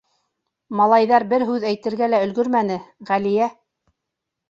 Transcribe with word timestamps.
Малайҙар 0.79 1.27
бер 1.35 1.45
һүҙ 1.51 1.69
әйтергә 1.73 2.09
лә 2.15 2.25
өлгөрмәне, 2.29 2.83
Ғәлиә: 3.15 3.55